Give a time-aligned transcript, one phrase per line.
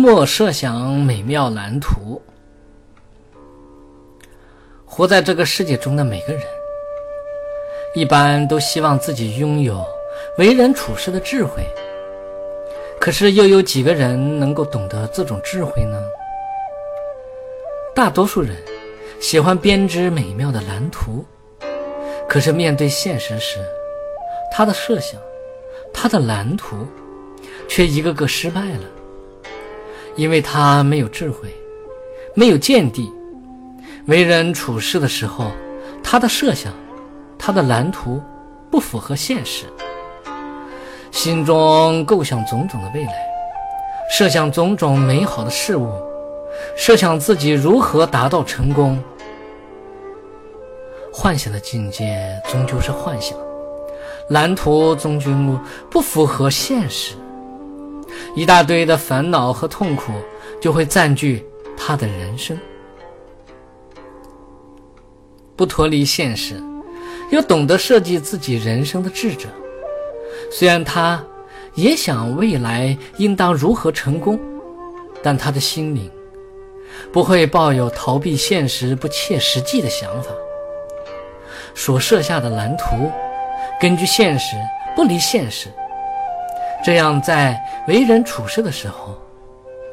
[0.00, 2.22] 莫设想美妙蓝图。
[4.86, 6.42] 活在这个世界中的每个人，
[7.94, 9.84] 一般都希望自己拥有
[10.38, 11.62] 为人处事的智慧。
[12.98, 16.02] 可是，又有几个人能够懂得这种智慧呢？
[17.94, 18.56] 大多数人
[19.20, 21.22] 喜欢编织美妙的蓝图，
[22.26, 23.58] 可是面对现实时，
[24.50, 25.20] 他的设想、
[25.92, 26.86] 他的蓝图
[27.68, 28.84] 却一个个失败了，
[30.16, 31.48] 因为他没有智慧，
[32.34, 33.10] 没有见地，
[34.06, 35.50] 为人处事的时候，
[36.02, 36.72] 他的设想、
[37.38, 38.22] 他的蓝图
[38.70, 39.66] 不符合现实。
[41.10, 43.12] 心中构想种种的未来，
[44.10, 45.90] 设想种种美好的事物，
[46.76, 49.02] 设想自己如何达到成功。
[51.12, 53.36] 幻想的境界终究是幻想，
[54.28, 55.30] 蓝图终究
[55.90, 57.14] 不符合现实，
[58.34, 60.12] 一大堆的烦恼和痛苦
[60.60, 61.44] 就会占据
[61.76, 62.58] 他的人生。
[65.56, 66.62] 不脱离现实，
[67.30, 69.48] 又懂得设计自己人生的智者。
[70.50, 71.22] 虽然他
[71.74, 74.40] 也想未来应当如何成功，
[75.22, 76.10] 但他的心灵
[77.12, 80.30] 不会抱有逃避现实、不切实际的想法。
[81.74, 83.10] 所设下的蓝图，
[83.80, 84.56] 根据现实，
[84.96, 85.68] 不离现实。
[86.82, 89.16] 这样，在为人处事的时候，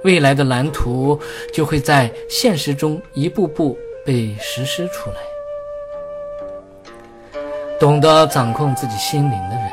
[0.03, 1.19] 未来的蓝图
[1.53, 5.17] 就会在现实中一步步被实施出来。
[7.79, 9.71] 懂得掌控自己心灵的人。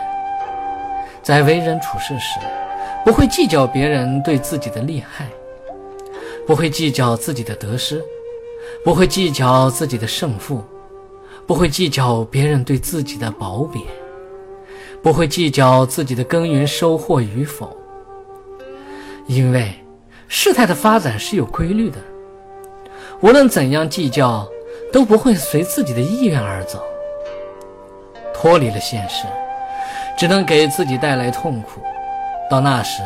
[1.23, 2.39] 在为人处事时，
[3.03, 5.27] 不会计较别人对自己的利害，
[6.47, 8.05] 不会计较自己的得失，
[8.84, 10.62] 不会计较自己的胜负，
[11.47, 13.83] 不会计较别人对自己的褒贬，
[15.04, 17.76] 不会计较自己的耕耘收获与否。
[19.26, 19.70] 因为
[20.28, 21.98] 事态的发展是有规律的，
[23.20, 24.48] 无论怎样计较，
[24.91, 26.82] 都不会随自己的意愿而走，
[28.32, 29.26] 脱离了现实。
[30.16, 31.82] 只能给自己带来痛苦，
[32.50, 33.03] 到那时，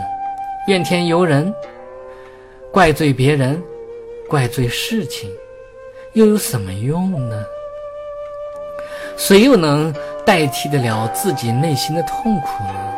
[0.69, 1.53] 怨天尤人，
[2.71, 3.61] 怪罪别人，
[4.29, 5.29] 怪罪事情，
[6.13, 7.45] 又有什么用呢？
[9.19, 9.93] 谁又能
[10.25, 12.95] 代替得了自己内心的痛苦呢？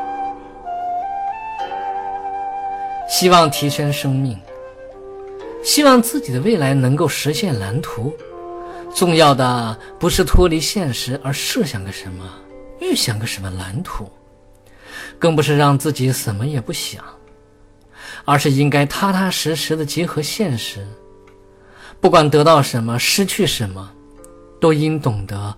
[3.09, 4.39] 希望提升生命，
[5.65, 8.15] 希望自己的未来能够实现蓝图，
[8.95, 12.25] 重要的不是脱离现实而设想个什么。
[12.81, 14.11] 预想个什么蓝图，
[15.19, 17.03] 更不是让自己什么也不想，
[18.25, 20.87] 而是应该踏踏实实的结合现实。
[22.01, 23.91] 不管得到什么，失去什么，
[24.61, 25.55] 都应懂得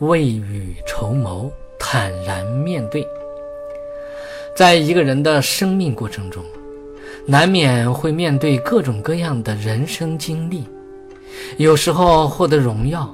[0.00, 3.04] 未雨绸缪，坦然面对。
[4.54, 6.44] 在一个人的生命过程中，
[7.26, 10.64] 难免会面对各种各样的人生经历，
[11.56, 13.12] 有时候获得荣耀，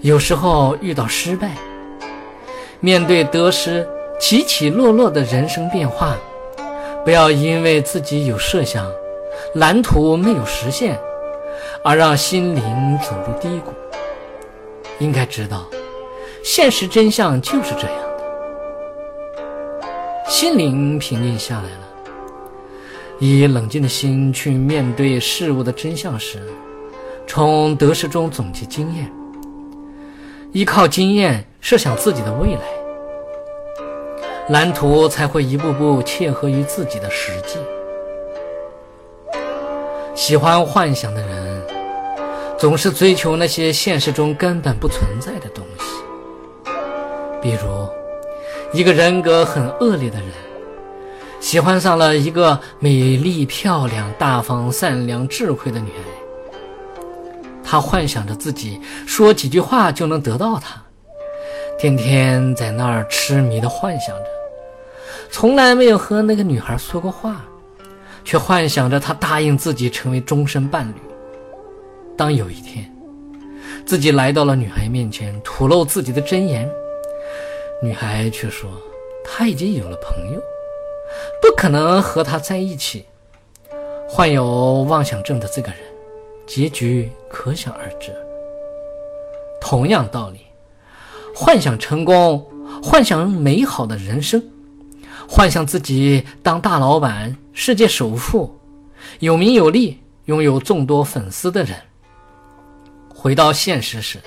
[0.00, 1.50] 有时候遇到失败。
[2.80, 3.86] 面对得失
[4.18, 6.16] 起起落落的人生变化，
[7.04, 8.90] 不要因为自己有设想，
[9.54, 10.98] 蓝图没有实现，
[11.84, 13.70] 而让心灵走入低谷。
[14.98, 15.66] 应该知道，
[16.48, 18.22] 现实真相就是这样的。
[20.28, 21.80] 心灵平静下来了，
[23.18, 26.40] 以冷静的心去面对事物的真相时，
[27.26, 29.10] 从得失中总结经验。
[30.52, 32.60] 依靠经验设想自己的未来，
[34.50, 37.58] 蓝图才会一步步切合于自己的实际。
[40.14, 41.60] 喜欢幻想的人，
[42.56, 45.50] 总是追求那些现实中根本不存在的。
[47.46, 47.88] 比如，
[48.72, 50.28] 一个人格很恶劣的人，
[51.38, 56.90] 喜欢上了一个美丽、漂亮、大方、善良、智慧的女孩。
[57.62, 60.82] 他幻想着自己说几句话就能得到她，
[61.78, 64.24] 天天在那儿痴迷的幻想着，
[65.30, 67.44] 从来没有和那个女孩说过话，
[68.24, 70.94] 却幻想着她答应自己成为终身伴侣。
[72.16, 72.92] 当有一天，
[73.84, 76.68] 自己来到了女孩面前，吐露自己的真言，
[77.82, 78.70] 女孩却说
[79.24, 80.40] 她已经有了朋友，
[81.40, 83.04] 不可能和他在一起。
[84.08, 85.78] 患有妄想症的这个人。
[86.46, 88.14] 结局可想而知。
[89.60, 90.38] 同样道理，
[91.34, 92.46] 幻想成功，
[92.80, 94.40] 幻想美好的人生，
[95.28, 98.56] 幻想自己当大老板、世界首富、
[99.18, 101.76] 有名有利、拥有众多粉丝的人，
[103.12, 104.20] 回到现实时，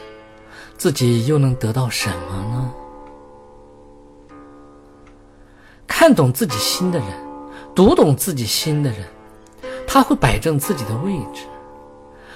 [0.77, 2.48] 自己又能得到什么
[5.99, 7.07] 看懂自己心的人，
[7.75, 8.99] 读懂自己心的人。
[9.85, 11.41] 他会摆正自己的位置，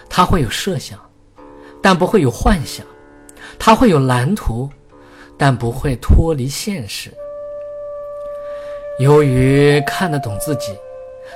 [0.09, 0.99] 他会有设想，
[1.81, 2.85] 但不会有幻想；
[3.57, 4.69] 他会有蓝图，
[5.37, 7.09] 但不会脱离现实。
[8.99, 10.77] 由于看得懂自己，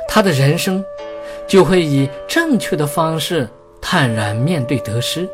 [0.05, 0.83] 他的人生
[1.47, 3.47] 就会以正确的方式
[3.81, 5.25] 坦然面对得失，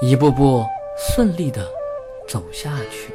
[0.00, 0.64] 一步步
[0.96, 1.68] 顺利的
[2.26, 3.12] 走下去。